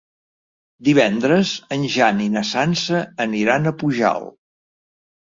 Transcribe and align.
Divendres 0.85 1.51
en 1.75 1.83
Jan 1.95 2.23
i 2.25 2.29
na 2.37 2.41
Sança 2.51 3.01
aniran 3.27 3.73
a 3.73 3.75
Pujalt. 3.83 4.33